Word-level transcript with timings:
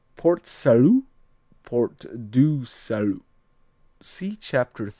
Port 0.17 0.47
Salut, 0.47 1.03
Port 1.61 2.03
du 2.31 2.65
Salut 2.65 3.21
see 4.01 4.35
Chapter 4.41 4.85
3. 4.85 4.89